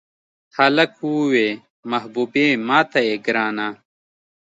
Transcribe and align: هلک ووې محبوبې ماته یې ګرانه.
هلک 0.55 0.91
ووې 1.09 1.47
محبوبې 1.91 2.47
ماته 2.67 2.99
یې 3.07 3.15
ګرانه. 3.25 3.67